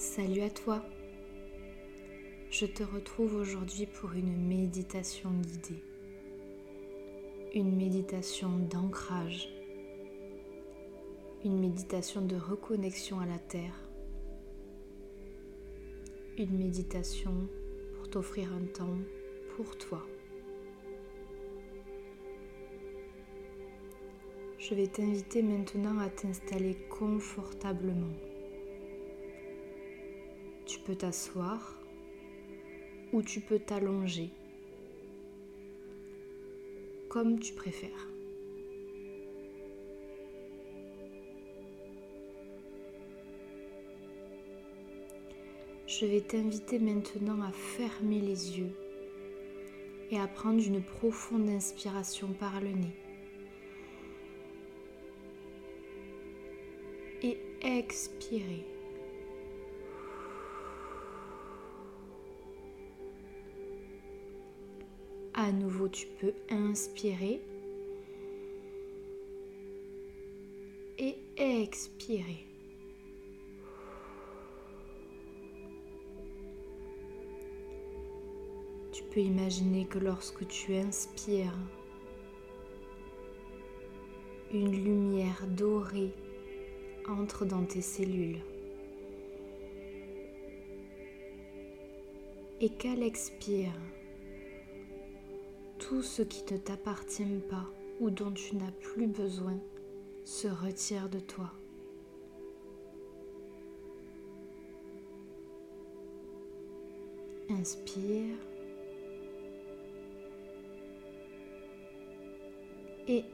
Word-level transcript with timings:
Salut 0.00 0.40
à 0.40 0.48
toi. 0.48 0.82
Je 2.50 2.64
te 2.64 2.82
retrouve 2.82 3.34
aujourd'hui 3.34 3.84
pour 3.84 4.14
une 4.14 4.34
méditation 4.34 5.30
guidée. 5.30 5.84
Une 7.54 7.76
méditation 7.76 8.48
d'ancrage. 8.70 9.50
Une 11.44 11.60
méditation 11.60 12.22
de 12.22 12.36
reconnexion 12.36 13.20
à 13.20 13.26
la 13.26 13.38
terre. 13.38 13.74
Une 16.38 16.56
méditation 16.56 17.46
pour 17.94 18.08
t'offrir 18.08 18.50
un 18.54 18.64
temps 18.72 18.96
pour 19.54 19.76
toi. 19.76 20.02
Je 24.56 24.74
vais 24.74 24.86
t'inviter 24.86 25.42
maintenant 25.42 25.98
à 25.98 26.08
t'installer 26.08 26.78
confortablement. 26.88 28.29
T'asseoir 30.94 31.78
ou 33.12 33.22
tu 33.22 33.40
peux 33.40 33.58
t'allonger, 33.58 34.30
comme 37.08 37.38
tu 37.38 37.54
préfères. 37.54 38.08
Je 45.86 46.06
vais 46.06 46.20
t'inviter 46.20 46.78
maintenant 46.78 47.42
à 47.42 47.52
fermer 47.52 48.20
les 48.20 48.58
yeux 48.58 48.72
et 50.10 50.18
à 50.18 50.26
prendre 50.26 50.64
une 50.64 50.82
profonde 50.82 51.48
inspiration 51.48 52.28
par 52.32 52.60
le 52.60 52.70
nez. 52.70 52.96
Et 57.22 57.38
expirer. 57.62 58.64
À 65.42 65.52
nouveau, 65.52 65.88
tu 65.88 66.06
peux 66.20 66.34
inspirer 66.50 67.40
et 70.98 71.16
expirer. 71.38 72.44
Tu 78.92 79.02
peux 79.04 79.20
imaginer 79.20 79.86
que 79.86 79.98
lorsque 79.98 80.46
tu 80.46 80.74
inspires, 80.74 81.56
une 84.52 84.72
lumière 84.72 85.46
dorée 85.56 86.10
entre 87.08 87.46
dans 87.46 87.64
tes 87.64 87.80
cellules. 87.80 88.42
Et 92.60 92.68
qu'elle 92.68 93.02
expire, 93.02 93.72
tout 95.90 96.02
ce 96.02 96.22
qui 96.22 96.44
ne 96.54 96.56
t'appartient 96.56 97.40
pas 97.48 97.66
ou 97.98 98.10
dont 98.10 98.30
tu 98.30 98.54
n'as 98.54 98.70
plus 98.70 99.08
besoin 99.08 99.58
se 100.24 100.46
retire 100.46 101.08
de 101.08 101.18
toi. 101.18 101.50
Inspire 107.48 108.36
et 113.08 113.24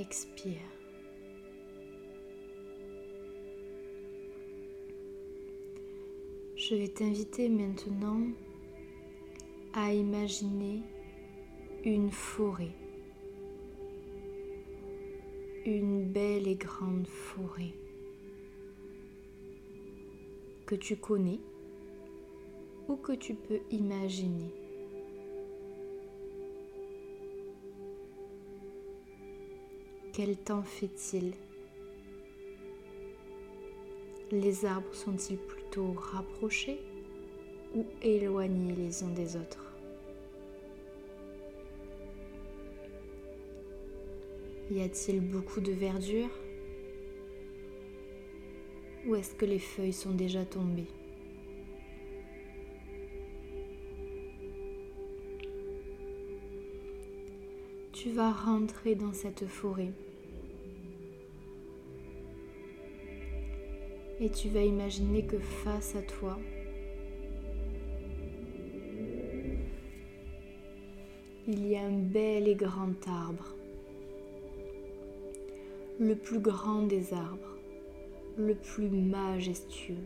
expire. 0.00 0.62
Je 6.54 6.76
vais 6.76 6.86
t'inviter 6.86 7.48
maintenant 7.48 8.20
à 9.74 9.92
imaginer 9.92 10.82
une 11.86 12.10
forêt, 12.10 12.74
une 15.64 16.04
belle 16.04 16.48
et 16.48 16.56
grande 16.56 17.06
forêt. 17.06 17.74
Que 20.66 20.74
tu 20.74 20.96
connais 20.96 21.38
ou 22.88 22.96
que 22.96 23.12
tu 23.12 23.34
peux 23.34 23.60
imaginer. 23.70 24.52
Quel 30.12 30.36
temps 30.38 30.64
fait-il? 30.64 31.34
Les 34.32 34.64
arbres 34.64 34.92
sont-ils 34.92 35.38
plutôt 35.38 35.92
rapprochés 35.92 36.80
ou 37.76 37.86
éloignés 38.02 38.74
les 38.74 39.04
uns 39.04 39.10
des 39.10 39.36
autres? 39.36 39.65
Y 44.68 44.80
a-t-il 44.80 45.20
beaucoup 45.20 45.60
de 45.60 45.70
verdure? 45.70 46.30
Ou 49.06 49.14
est-ce 49.14 49.34
que 49.36 49.44
les 49.44 49.60
feuilles 49.60 49.92
sont 49.92 50.10
déjà 50.10 50.44
tombées? 50.44 50.88
Tu 57.92 58.10
vas 58.10 58.32
rentrer 58.32 58.96
dans 58.96 59.12
cette 59.12 59.46
forêt. 59.46 59.92
Et 64.18 64.30
tu 64.30 64.48
vas 64.48 64.62
imaginer 64.62 65.24
que 65.24 65.38
face 65.38 65.94
à 65.94 66.02
toi, 66.02 66.38
il 71.46 71.68
y 71.68 71.76
a 71.76 71.82
un 71.82 71.98
bel 71.98 72.48
et 72.48 72.56
grand 72.56 73.06
arbre 73.06 73.55
le 75.98 76.14
plus 76.14 76.40
grand 76.40 76.82
des 76.82 77.14
arbres, 77.14 77.56
le 78.36 78.54
plus 78.54 78.90
majestueux. 78.90 80.04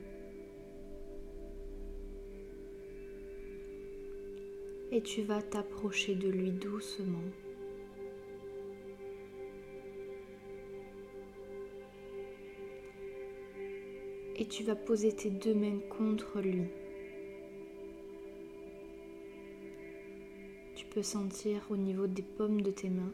Et 4.93 5.03
tu 5.03 5.23
vas 5.23 5.43
t'approcher 5.43 6.15
de 6.15 6.29
lui 6.29 6.53
doucement. 6.53 7.19
Et 14.37 14.47
tu 14.47 14.63
vas 14.63 14.77
poser 14.77 15.13
tes 15.13 15.31
deux 15.31 15.55
mains 15.55 15.81
contre 15.91 16.41
lui. 16.41 16.69
Tu 20.77 20.87
peux 20.87 21.03
sentir 21.03 21.67
au 21.71 21.77
niveau 21.77 22.07
des 22.07 22.23
paumes 22.23 22.63
de 22.63 22.71
tes 22.71 22.89
mains 22.89 23.13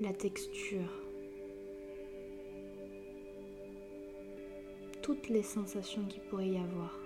la 0.00 0.12
texture, 0.12 1.02
toutes 5.00 5.28
les 5.30 5.42
sensations 5.42 6.04
qu'il 6.04 6.20
pourrait 6.22 6.48
y 6.48 6.58
avoir. 6.58 7.00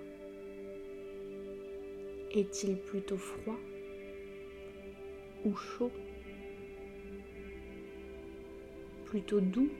Est-il 2.33 2.77
plutôt 2.77 3.17
froid 3.17 3.59
ou 5.45 5.55
chaud? 5.55 5.91
Plutôt 9.05 9.41
doux 9.41 9.71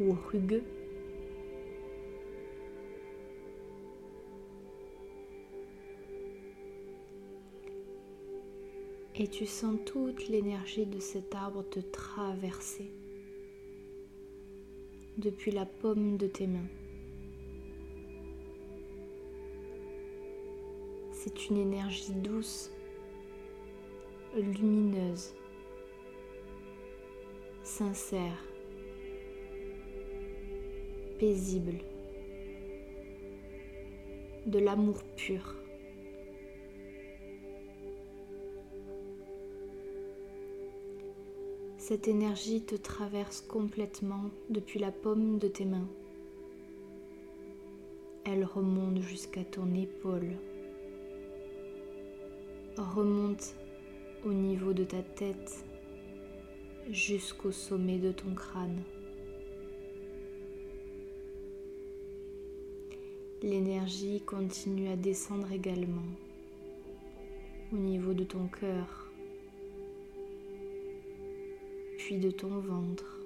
ou 0.00 0.12
rugueux? 0.12 0.64
Et 9.20 9.28
tu 9.28 9.44
sens 9.44 9.76
toute 9.84 10.28
l'énergie 10.28 10.86
de 10.86 10.98
cet 10.98 11.34
arbre 11.34 11.62
te 11.62 11.78
traverser 11.78 12.90
depuis 15.18 15.50
la 15.50 15.66
paume 15.66 16.16
de 16.16 16.26
tes 16.26 16.46
mains. 16.46 16.70
C'est 21.12 21.50
une 21.50 21.58
énergie 21.58 22.14
douce, 22.14 22.72
lumineuse, 24.34 25.34
sincère, 27.62 28.42
paisible, 31.18 31.76
de 34.46 34.58
l'amour 34.58 35.02
pur. 35.14 35.59
Cette 41.90 42.06
énergie 42.06 42.60
te 42.60 42.76
traverse 42.76 43.40
complètement 43.40 44.30
depuis 44.48 44.78
la 44.78 44.92
paume 44.92 45.38
de 45.38 45.48
tes 45.48 45.64
mains. 45.64 45.88
Elle 48.22 48.44
remonte 48.44 49.00
jusqu'à 49.00 49.42
ton 49.42 49.74
épaule. 49.74 50.36
Remonte 52.76 53.56
au 54.24 54.32
niveau 54.32 54.72
de 54.72 54.84
ta 54.84 55.02
tête 55.02 55.64
jusqu'au 56.92 57.50
sommet 57.50 57.98
de 57.98 58.12
ton 58.12 58.36
crâne. 58.36 58.84
L'énergie 63.42 64.20
continue 64.20 64.90
à 64.90 64.96
descendre 64.96 65.50
également 65.50 66.06
au 67.72 67.78
niveau 67.78 68.14
de 68.14 68.22
ton 68.22 68.46
cœur, 68.46 69.09
puis 72.10 72.18
de 72.18 72.32
ton 72.32 72.58
ventre, 72.58 73.20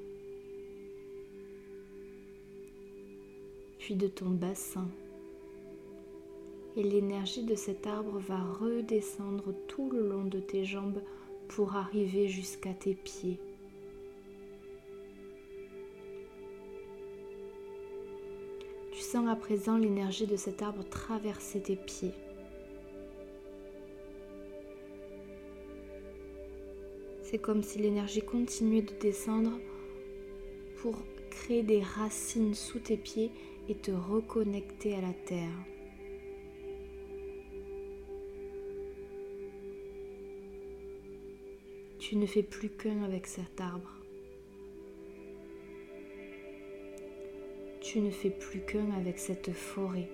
puis 3.79 3.95
de 3.95 4.09
ton 4.09 4.29
bassin. 4.29 4.87
Et 6.77 6.83
l'énergie 6.83 7.45
de 7.45 7.55
cet 7.55 7.87
arbre 7.87 8.19
va 8.19 8.39
redescendre 8.61 9.55
tout 9.69 9.89
le 9.91 10.07
long 10.07 10.25
de 10.25 10.39
tes 10.39 10.67
jambes 10.67 11.01
pour 11.49 11.77
arriver 11.77 12.29
jusqu'à 12.29 12.75
tes 12.75 12.93
pieds. 12.93 13.41
Tu 18.93 19.01
sens 19.01 19.27
à 19.31 19.37
présent 19.37 19.79
l'énergie 19.79 20.27
de 20.27 20.37
cet 20.37 20.61
arbre 20.61 20.85
traverser 20.85 21.63
tes 21.63 21.77
pieds. 21.77 22.13
C'est 27.35 27.41
comme 27.41 27.65
si 27.65 27.81
l'énergie 27.81 28.23
continuait 28.23 28.83
de 28.83 28.93
descendre 29.01 29.59
pour 30.77 30.95
créer 31.31 31.65
des 31.65 31.83
racines 31.83 32.55
sous 32.55 32.79
tes 32.79 32.97
pieds 32.97 33.33
et 33.69 33.75
te 33.75 33.91
reconnecter 33.91 34.95
à 34.95 35.01
la 35.01 35.13
terre. 35.27 35.51
Tu 41.99 42.15
ne 42.15 42.25
fais 42.25 42.45
plus 42.45 42.69
qu'un 42.69 43.03
avec 43.03 43.27
cet 43.27 43.61
arbre. 43.61 43.91
Tu 47.81 47.99
ne 47.99 48.13
fais 48.13 48.31
plus 48.31 48.61
qu'un 48.61 48.93
avec 48.93 49.19
cette 49.19 49.51
forêt. 49.51 50.09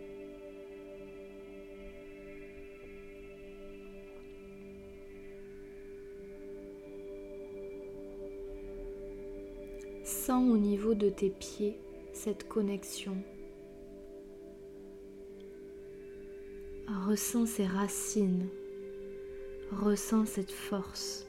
Sens 10.27 10.51
au 10.51 10.59
niveau 10.59 10.93
de 10.93 11.09
tes 11.09 11.31
pieds 11.31 11.79
cette 12.13 12.47
connexion 12.47 13.17
Ressens 16.87 17.47
ces 17.47 17.65
racines, 17.65 18.47
ressens 19.73 20.27
cette 20.27 20.53
force. 20.53 21.27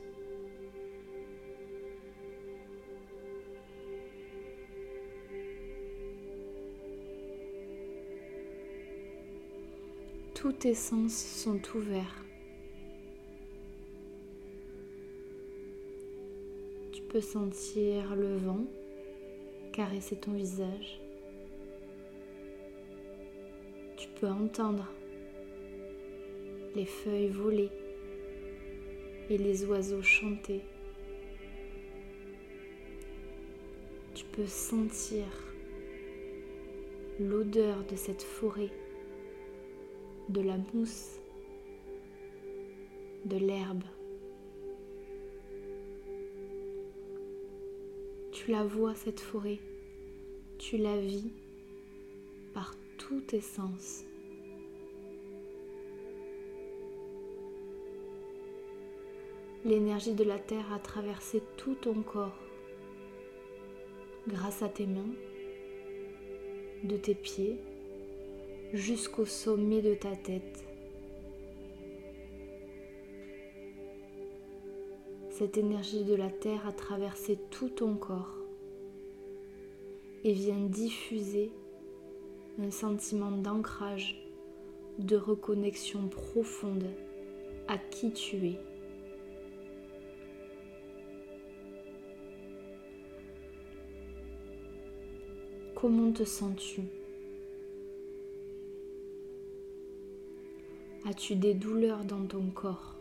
Tous 10.34 10.52
tes 10.52 10.74
sens 10.74 11.16
sont 11.16 11.62
ouverts. 11.76 12.26
Tu 16.92 17.02
peux 17.04 17.22
sentir 17.22 18.18
le 18.18 18.36
vent 18.36 18.66
caresser 19.72 20.16
ton 20.16 20.34
visage. 20.34 21.00
Tu 23.98 24.08
peux 24.20 24.28
entendre 24.28 24.88
les 26.76 26.86
feuilles 26.86 27.30
voler 27.30 27.70
et 29.30 29.38
les 29.38 29.66
oiseaux 29.66 30.02
chanter. 30.02 30.62
Tu 34.14 34.26
peux 34.26 34.46
sentir 34.46 35.26
l'odeur 37.20 37.84
de 37.90 37.96
cette 37.96 38.24
forêt, 38.24 38.72
de 40.30 40.42
la 40.42 40.58
mousse, 40.74 41.20
de 43.26 43.38
l'herbe. 43.38 43.84
Tu 48.44 48.50
la 48.50 48.64
vois, 48.64 48.96
cette 48.96 49.20
forêt, 49.20 49.60
tu 50.58 50.78
la 50.78 51.00
vis 51.00 51.32
par 52.56 52.74
tous 52.98 53.22
tes 53.22 53.40
sens. 53.40 54.04
L'énergie 59.64 60.16
de 60.16 60.24
la 60.24 60.40
terre 60.40 60.74
a 60.74 60.80
traversé 60.80 61.44
tout 61.56 61.76
ton 61.76 62.02
corps 62.02 62.40
grâce 64.28 64.64
à 64.64 64.70
tes 64.70 64.88
mains, 64.88 65.14
de 66.84 66.98
tes 66.98 67.14
pieds 67.14 67.60
jusqu'au 68.74 69.28
sommet 69.28 69.84
de 69.84 69.94
ta 69.94 70.16
tête. 70.16 70.66
Cette 75.32 75.58
énergie 75.58 76.04
de 76.04 76.14
la 76.14 76.30
terre 76.30 76.68
a 76.68 76.74
traversé 76.74 77.40
tout 77.50 77.70
ton 77.70 77.96
corps 77.96 78.38
et 80.26 80.34
vient 80.34 80.60
diffuser 80.60 81.52
un 82.60 82.70
sentiment 82.70 83.32
d'ancrage, 83.32 84.22
de 85.00 85.16
reconnexion 85.16 86.10
profonde 86.10 86.86
à 87.70 87.78
qui 87.78 88.12
tu 88.12 88.46
es. 88.46 88.60
Comment 95.74 96.12
te 96.12 96.26
sens-tu? 96.26 96.82
As-tu 101.06 101.36
des 101.36 101.56
douleurs 101.56 102.04
dans 102.04 102.26
ton 102.28 102.46
corps? 102.54 103.01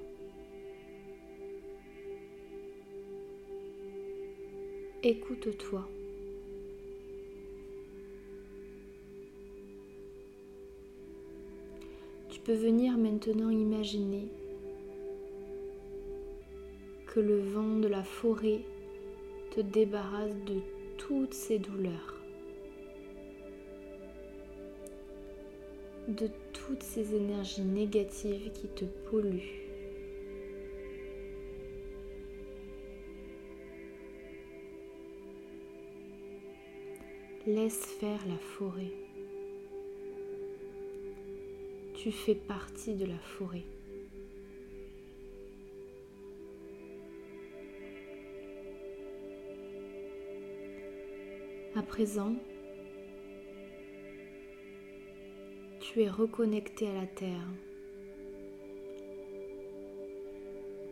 Écoute-toi. 5.03 5.89
Tu 12.29 12.41
peux 12.41 12.53
venir 12.53 12.99
maintenant 12.99 13.49
imaginer 13.49 14.29
que 17.07 17.21
le 17.21 17.41
vent 17.41 17.79
de 17.79 17.89
la 17.89 18.05
forêt 18.05 18.61
te 19.53 19.63
débarrasse 19.63 20.37
de 20.47 20.61
toutes 20.99 21.35
ces 21.35 21.59
douleurs. 21.59 22.21
de 26.09 26.29
toutes 26.53 26.83
ces 26.83 27.15
énergies 27.15 27.63
négatives 27.63 28.51
qui 28.53 28.67
te 28.69 28.85
polluent. 28.85 29.70
Laisse 37.47 37.87
faire 37.87 38.21
la 38.29 38.37
forêt. 38.37 38.93
Tu 41.95 42.13
fais 42.13 42.35
partie 42.35 42.95
de 42.95 43.07
la 43.07 43.19
forêt. 43.19 43.65
À 51.75 51.83
présent, 51.83 52.35
tu 55.81 56.03
es 56.03 56.11
reconnecté 56.11 56.89
à 56.89 56.93
la 56.93 57.07
terre. 57.07 57.49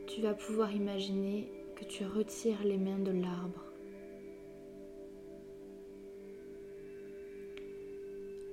Tu 0.06 0.22
vas 0.22 0.32
pouvoir 0.32 0.74
imaginer 0.74 1.46
que 1.76 1.84
tu 1.84 2.06
retires 2.06 2.64
les 2.64 2.78
mains 2.78 2.98
de 2.98 3.12
l'arbre. 3.12 3.67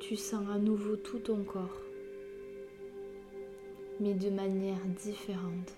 Tu 0.07 0.15
sens 0.15 0.47
à 0.49 0.59
nouveau 0.59 0.97
tout 0.97 1.19
ton 1.19 1.43
corps, 1.43 1.81
mais 3.99 4.13
de 4.13 4.29
manière 4.29 4.83
différente. 5.03 5.73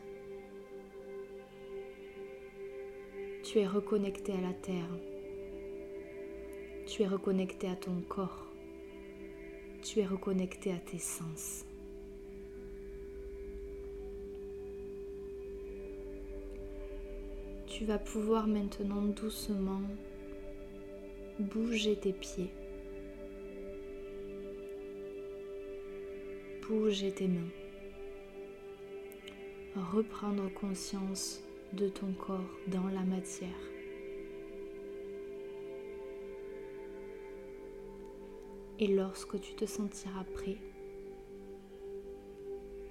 Tu 3.43 3.59
es 3.59 3.67
reconnecté 3.67 4.33
à 4.33 4.41
la 4.41 4.53
terre. 4.53 4.89
Tu 6.85 7.03
es 7.03 7.07
reconnecté 7.07 7.69
à 7.69 7.75
ton 7.75 8.01
corps 8.09 8.47
tu 9.87 10.01
es 10.01 10.05
reconnecté 10.05 10.73
à 10.73 10.77
tes 10.79 10.99
sens. 10.99 11.65
Tu 17.67 17.85
vas 17.85 17.99
pouvoir 17.99 18.47
maintenant 18.47 19.03
doucement 19.03 19.81
bouger 21.39 21.95
tes 21.95 22.11
pieds, 22.11 22.49
bouger 26.67 27.11
tes 27.11 27.27
mains, 27.27 27.49
reprendre 29.75 30.51
conscience 30.53 31.41
de 31.73 31.87
ton 31.87 32.11
corps 32.13 32.57
dans 32.67 32.87
la 32.87 33.03
matière. 33.03 33.49
Et 38.79 38.87
lorsque 38.87 39.39
tu 39.39 39.53
te 39.53 39.65
sentiras 39.65 40.25
prêt, 40.33 40.57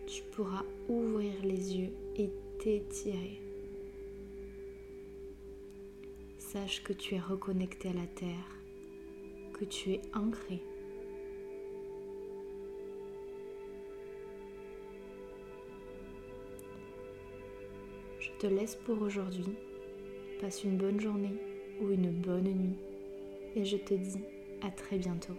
tu 0.07 0.23
pourras 0.33 0.65
ouvrir 0.89 1.35
les 1.43 1.77
yeux 1.77 1.93
et 2.17 2.31
t'étirer. 2.59 3.43
Sache 6.39 6.83
que 6.83 6.93
tu 6.93 7.15
es 7.15 7.21
reconnecté 7.21 7.91
à 7.91 7.93
la 7.93 8.07
terre, 8.07 8.61
que 9.53 9.65
tu 9.65 9.93
es 9.93 10.01
ancré. 10.15 10.63
Te 18.39 18.47
laisse 18.47 18.77
pour 18.77 19.01
aujourd'hui. 19.03 19.55
Passe 20.41 20.65
une 20.65 20.77
bonne 20.77 21.01
journée 21.01 21.35
ou 21.81 21.91
une 21.91 22.11
bonne 22.11 22.45
nuit 22.45 22.79
et 23.55 23.65
je 23.65 23.77
te 23.77 23.95
dis 23.95 24.23
à 24.63 24.71
très 24.71 24.99
bientôt. 24.99 25.35